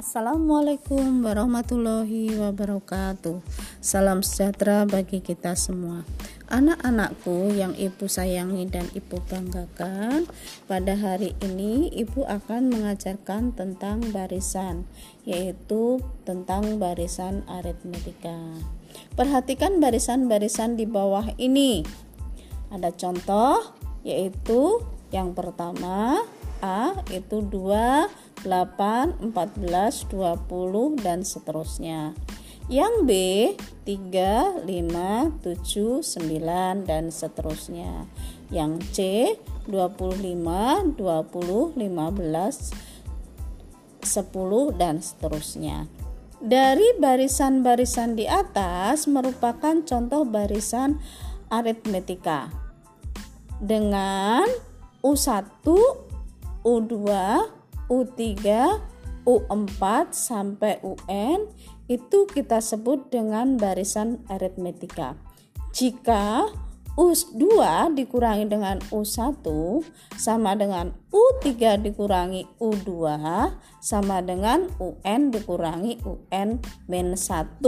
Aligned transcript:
Assalamualaikum 0.00 1.20
warahmatullahi 1.20 2.32
wabarakatuh. 2.32 3.44
Salam 3.84 4.24
sejahtera 4.24 4.88
bagi 4.88 5.20
kita 5.20 5.52
semua. 5.52 6.08
Anak-anakku 6.48 7.52
yang 7.52 7.76
ibu 7.76 8.08
sayangi 8.08 8.64
dan 8.64 8.88
ibu 8.96 9.20
banggakan, 9.28 10.24
pada 10.64 10.96
hari 10.96 11.36
ini 11.44 11.92
ibu 11.92 12.24
akan 12.24 12.72
mengajarkan 12.72 13.52
tentang 13.52 14.00
barisan, 14.08 14.88
yaitu 15.28 16.00
tentang 16.24 16.80
barisan 16.80 17.44
aritmetika. 17.44 18.56
Perhatikan 19.20 19.84
barisan-barisan 19.84 20.80
di 20.80 20.88
bawah 20.88 21.28
ini. 21.36 21.84
Ada 22.72 22.88
contoh, 22.96 23.76
yaitu 24.00 24.80
yang 25.12 25.36
pertama 25.36 26.24
A 26.60 26.92
itu 27.08 27.40
2 27.40 28.29
8, 28.44 29.34
14, 29.34 30.08
20 30.08 30.96
dan 31.00 31.24
seterusnya. 31.26 32.14
Yang 32.70 32.94
B 33.02 33.12
3, 33.82 34.62
5, 34.62 35.42
7, 35.42 36.06
9 36.06 36.86
dan 36.86 37.10
seterusnya. 37.10 38.06
Yang 38.54 38.72
C 38.94 38.98
25, 39.66 40.94
20, 40.94 41.74
15, 41.74 42.70
10 44.06 44.78
dan 44.78 45.02
seterusnya. 45.02 45.90
Dari 46.40 46.96
barisan-barisan 46.96 48.16
di 48.16 48.24
atas 48.24 49.04
merupakan 49.04 49.76
contoh 49.84 50.24
barisan 50.24 50.96
aritmetika 51.52 52.48
dengan 53.60 54.48
U1, 55.04 55.44
U2, 56.64 56.96
U3, 57.90 58.16
U4 59.26 59.82
sampai 60.14 60.78
UN 60.80 61.50
itu 61.90 62.24
kita 62.30 62.62
sebut 62.62 63.10
dengan 63.10 63.58
barisan 63.58 64.22
aritmetika. 64.30 65.18
Jika 65.74 66.46
U2 66.98 67.42
dikurangi 67.94 68.46
dengan 68.50 68.82
U1 68.90 69.46
sama 70.18 70.52
dengan 70.58 70.90
U3 71.10 71.78
dikurangi 71.80 72.46
U2 72.58 72.90
sama 73.78 74.20
dengan 74.20 74.68
UN 74.82 75.30
dikurangi 75.30 76.02
UN 76.02 76.58
min 76.90 77.14
1 77.14 77.62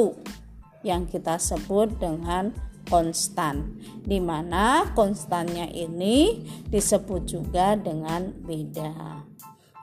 yang 0.83 1.07
kita 1.07 1.39
sebut 1.39 1.97
dengan 2.03 2.51
konstan 2.91 3.79
di 4.03 4.19
mana 4.19 4.91
konstannya 4.99 5.71
ini 5.71 6.43
disebut 6.67 7.23
juga 7.31 7.79
dengan 7.79 8.35
beda. 8.43 9.23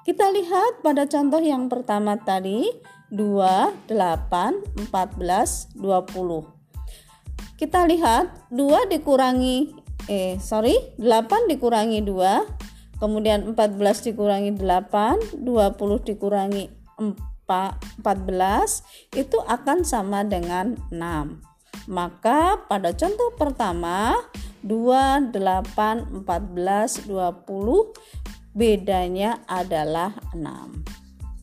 Kita 0.08 0.32
lihat 0.32 0.80
pada 0.80 1.04
contoh 1.04 1.44
yang 1.44 1.68
pertama 1.68 2.16
tadi 2.16 2.72
2, 3.12 3.92
8, 3.92 4.88
14, 4.88 5.76
20. 5.76 7.60
Kita 7.60 7.84
lihat 7.84 8.48
2 8.48 8.88
dikurangi 8.88 9.76
eh 10.10 10.40
sorry 10.42 10.74
8 10.98 11.52
dikurangi 11.52 12.02
2 12.02 12.98
kemudian 12.98 13.54
14 13.54 14.10
dikurangi 14.10 14.58
8 14.58 15.38
20 15.38 16.10
dikurangi 16.10 16.66
4, 16.98 17.14
14 17.46 19.20
itu 19.20 19.38
akan 19.38 19.86
sama 19.86 20.26
dengan 20.26 20.80
6 20.90 21.46
maka 21.94 22.58
pada 22.66 22.90
contoh 22.98 23.38
pertama 23.38 24.18
2, 24.66 25.32
8, 25.32 26.26
14, 26.26 27.08
20 27.08 28.19
bedanya 28.60 29.40
adalah 29.48 30.20
6. 30.36 30.84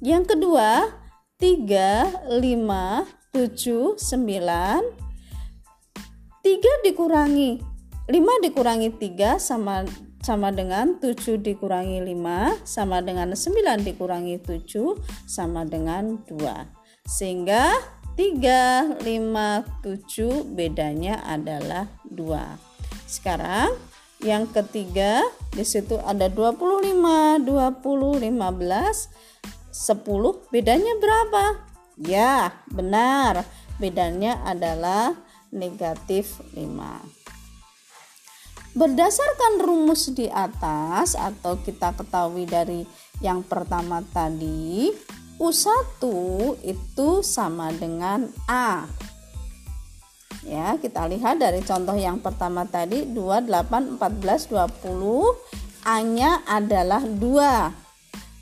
Yang 0.04 0.36
kedua, 0.36 0.92
3, 1.40 2.28
5, 2.28 3.08
7, 3.32 3.96
9. 3.96 4.84
3 6.44 6.84
dikurangi 6.86 7.58
5 8.06 8.44
dikurangi 8.46 8.88
3 8.94 9.34
sama 9.42 9.82
sama 10.22 10.54
dengan 10.54 10.94
7 11.02 11.42
dikurangi 11.42 11.98
5 12.06 12.62
sama 12.62 13.02
dengan 13.02 13.34
9 13.34 13.82
dikurangi 13.82 14.36
7 14.44 14.94
sama 15.26 15.66
dengan 15.66 16.22
2. 16.28 17.08
Sehingga 17.08 17.74
3, 18.14 19.02
5, 19.02 19.66
7 19.82 20.46
bedanya 20.54 21.18
adalah 21.26 21.90
2. 22.14 22.56
Sekarang 23.10 23.74
yang 24.24 24.48
ketiga 24.48 25.20
di 25.52 25.64
situ 25.64 26.00
ada 26.00 26.28
25 26.32 27.42
20 27.42 27.42
15 27.44 28.32
10 29.76 30.52
bedanya 30.52 30.92
berapa? 30.96 31.44
Ya 32.00 32.52
benar. 32.72 33.44
Bedanya 33.76 34.40
adalah 34.48 35.12
negatif 35.52 36.40
5 36.56 37.16
berdasarkan 38.76 39.64
rumus 39.64 40.12
di 40.12 40.28
atas 40.28 41.16
atau 41.16 41.56
kita 41.64 41.96
ketahui 41.96 42.44
dari 42.44 42.84
yang 43.24 43.40
pertama 43.40 44.04
tadi 44.12 44.92
U1 45.40 45.96
itu 46.60 47.08
sama 47.24 47.72
dengan 47.72 48.28
A 48.44 48.84
Ya, 50.46 50.78
kita 50.78 51.10
lihat 51.10 51.42
dari 51.42 51.58
contoh 51.66 51.98
yang 51.98 52.22
pertama 52.22 52.62
tadi 52.62 53.02
2 53.02 53.50
8 53.50 53.98
14 53.98 54.46
20 54.46 55.82
A-nya 55.86 56.46
adalah 56.46 57.02
2. 57.02 57.86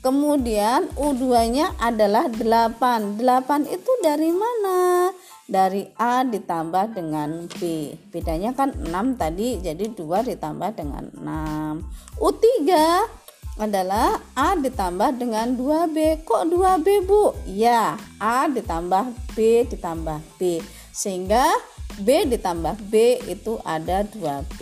Kemudian 0.05 0.85
U2-nya 0.93 1.73
adalah 1.81 2.29
8. 2.29 3.17
8 3.17 3.65
itu 3.65 3.91
dari 4.05 4.29
mana? 4.29 5.09
Dari 5.49 5.89
A 5.97 6.21
ditambah 6.21 6.93
dengan 6.93 7.49
B. 7.57 7.93
Bedanya 8.13 8.53
kan 8.53 8.73
6 8.77 9.17
tadi, 9.17 9.57
jadi 9.61 9.89
2 9.89 10.29
ditambah 10.29 10.69
dengan 10.77 11.09
6. 11.09 12.21
U3 12.21 12.69
adalah 13.57 14.21
A 14.37 14.53
ditambah 14.53 15.21
dengan 15.21 15.57
2B. 15.57 16.21
Kok 16.21 16.53
2B, 16.53 16.87
Bu? 17.05 17.33
Ya, 17.49 17.97
A 18.21 18.45
ditambah 18.45 19.09
B 19.33 19.65
ditambah 19.69 20.21
B. 20.37 20.61
Sehingga 20.93 21.45
B 22.03 22.27
ditambah 22.27 22.91
B 22.91 23.23
itu 23.31 23.55
ada 23.63 24.03
2B. 24.03 24.59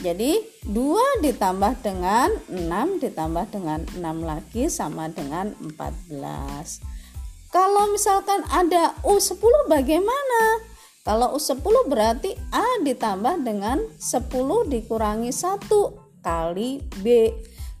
Jadi 0.00 0.32
2 0.68 1.24
ditambah 1.24 1.72
dengan 1.80 2.28
6 2.50 3.00
ditambah 3.00 3.44
dengan 3.48 3.80
6 3.96 4.02
lagi 4.26 4.68
sama 4.68 5.08
dengan 5.08 5.56
14. 5.56 6.82
Kalau 7.50 7.90
misalkan 7.90 8.44
ada 8.50 8.94
U10 9.02 9.66
bagaimana? 9.66 10.62
Kalau 11.00 11.34
U10 11.34 11.90
berarti 11.90 12.36
A 12.52 12.84
ditambah 12.84 13.40
dengan 13.42 13.80
10 13.96 14.30
dikurangi 14.68 15.32
1 15.32 15.64
kali 16.20 16.84
B. 17.00 17.32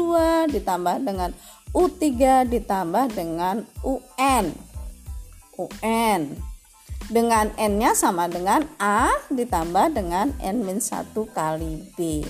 ditambah 0.51 0.95
dengan 1.01 1.31
U3 1.73 2.03
ditambah 2.51 3.05
dengan 3.15 3.65
UN 3.81 4.53
UN 5.57 6.21
dengan 7.11 7.51
N-nya 7.59 7.91
sama 7.97 8.31
dengan 8.31 8.63
A 8.79 9.11
ditambah 9.27 9.91
dengan 9.91 10.31
N-1 10.39 11.11
kali 11.35 11.83
B. 11.99 12.23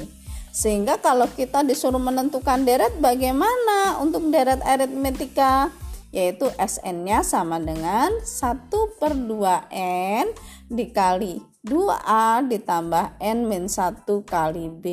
Sehingga 0.53 1.01
kalau 1.01 1.25
kita 1.29 1.65
disuruh 1.65 2.01
menentukan 2.01 2.61
deret 2.61 2.93
bagaimana 3.01 3.97
untuk 4.01 4.29
deret 4.29 4.61
aritmetika? 4.61 5.73
Yaitu 6.13 6.45
SN-nya 6.61 7.25
sama 7.25 7.57
dengan 7.57 8.13
1 8.21 8.69
per 9.01 9.17
2N 9.17 10.29
dikali 10.69 11.52
2A 11.63 12.43
ditambah 12.47 13.19
N-1 13.19 14.07
kali 14.27 14.67
B. 14.67 14.85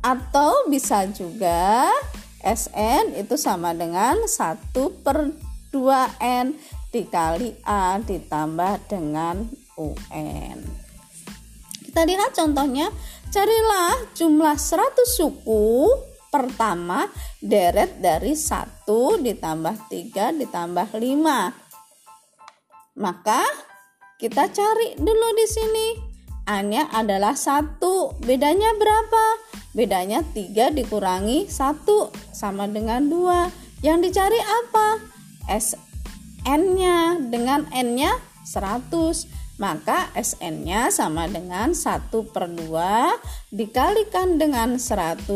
Atau 0.00 0.70
bisa 0.70 1.04
juga 1.10 1.90
SN 2.42 3.18
itu 3.18 3.34
sama 3.34 3.74
dengan 3.74 4.14
1 4.22 5.02
per 5.02 5.34
2N 5.74 6.54
dikali 6.94 7.58
A 7.66 7.98
ditambah 7.98 8.86
dengan 8.86 9.42
UN 9.76 10.88
kita 11.98 12.14
lihat 12.14 12.30
contohnya. 12.30 12.94
Carilah 13.26 14.14
jumlah 14.14 14.54
100 14.54 15.02
suku 15.02 15.90
pertama 16.30 17.10
deret 17.42 17.98
dari 17.98 18.38
1 18.38 18.86
ditambah 19.18 19.74
3 19.90 20.30
ditambah 20.38 20.94
5. 20.94 23.02
Maka 23.02 23.42
kita 24.18 24.50
cari 24.50 24.98
dulu 24.98 25.28
di 25.38 25.46
sini. 25.46 25.88
A-nya 26.50 26.90
adalah 26.90 27.38
1. 27.38 27.78
Bedanya 28.18 28.74
berapa? 28.74 29.24
Bedanya 29.70 30.26
3 30.34 30.74
dikurangi 30.74 31.46
1 31.46 32.10
sama 32.34 32.66
dengan 32.66 33.06
2. 33.06 33.86
Yang 33.86 34.10
dicari 34.10 34.40
apa? 34.42 34.98
SN-nya 35.46 37.22
dengan 37.30 37.70
N-nya 37.70 38.18
100 38.42 39.62
maka 39.62 40.10
SN-nya 40.18 40.90
sama 40.90 41.30
dengan 41.30 41.70
1 41.70 42.10
per 42.34 42.50
2 42.50 43.54
dikalikan 43.54 44.38
dengan 44.38 44.78
100 44.78 45.26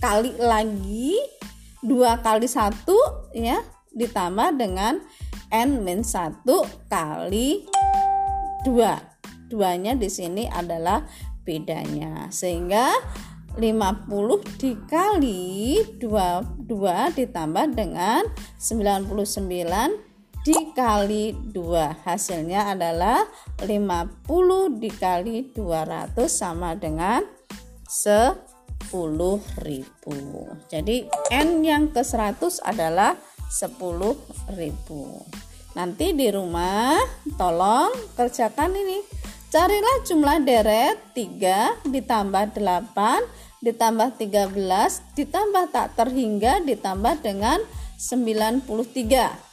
kali 0.00 0.32
lagi 0.40 1.20
2 1.84 2.24
kali 2.24 2.48
1 2.48 3.36
ya 3.36 3.60
ditambah 3.92 4.56
dengan 4.56 5.04
N-1 5.50 6.46
kali 6.86 7.66
2 8.62 9.50
duanya 9.50 9.98
di 9.98 10.06
sini 10.06 10.46
adalah 10.46 11.02
bedanya. 11.42 12.30
Sehingga 12.30 12.94
50 13.58 14.62
dikali 14.62 15.82
2, 15.98 16.70
2 16.70 17.18
ditambah 17.18 17.66
dengan 17.74 18.22
99 18.62 20.10
dikali 20.40 21.36
2 21.52 22.06
hasilnya 22.06 22.72
adalah 22.72 23.26
50 23.60 24.80
dikali 24.80 25.52
200 25.52 26.16
sama 26.30 26.72
dengan 26.78 27.20
10.000 27.84 28.88
jadi 30.72 30.96
N 31.28 31.48
yang 31.60 31.92
ke 31.92 32.00
100 32.00 32.40
adalah 32.64 33.20
10.000 33.50 35.74
nanti 35.74 36.14
di 36.14 36.30
rumah 36.30 36.98
tolong 37.38 37.90
kerjakan 38.18 38.74
ini. 38.74 38.98
Carilah 39.50 40.06
jumlah 40.06 40.46
deret 40.46 41.10
3 41.10 41.90
ditambah 41.90 42.54
8 42.54 43.66
ditambah 43.66 44.14
13 44.14 44.54
ditambah 45.18 45.64
tak 45.74 45.98
terhingga 45.98 46.62
ditambah 46.62 47.18
dengan 47.18 47.58
93 47.98 49.50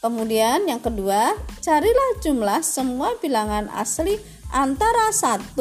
Kemudian 0.00 0.64
yang 0.64 0.80
kedua, 0.80 1.36
carilah 1.60 2.10
jumlah 2.24 2.64
semua 2.64 3.20
bilangan 3.20 3.68
asli 3.68 4.16
antara 4.48 5.12
1 5.12 5.52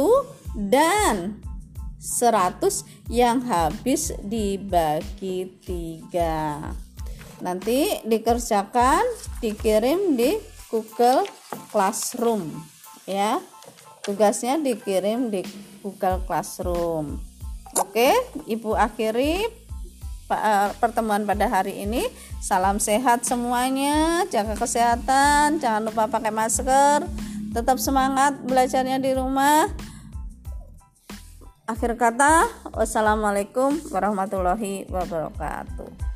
dan 0.72 1.44
100 2.00 2.88
yang 3.12 3.44
habis 3.44 4.16
dibagi 4.24 5.60
3. 5.60 6.89
Nanti 7.40 8.04
dikerjakan, 8.04 9.02
dikirim 9.40 10.16
di 10.20 10.36
Google 10.68 11.26
Classroom 11.74 12.52
ya. 13.08 13.40
Tugasnya 14.04 14.58
dikirim 14.60 15.30
di 15.30 15.44
Google 15.84 16.24
Classroom. 16.26 17.20
Oke, 17.78 18.12
Ibu 18.50 18.74
akhiri 18.74 19.60
Eh, 20.30 20.70
pertemuan 20.78 21.26
pada 21.26 21.50
hari 21.50 21.90
ini. 21.90 22.06
Salam 22.38 22.78
sehat 22.78 23.26
semuanya, 23.26 24.24
jaga 24.30 24.54
kesehatan, 24.54 25.58
jangan 25.58 25.90
lupa 25.90 26.06
pakai 26.06 26.30
masker, 26.30 27.02
tetap 27.50 27.82
semangat 27.82 28.38
belajarnya 28.46 29.02
di 29.02 29.18
rumah. 29.18 29.66
Akhir 31.66 31.98
kata, 31.98 32.46
wassalamualaikum 32.78 33.82
warahmatullahi 33.90 34.86
wabarakatuh. 34.90 36.09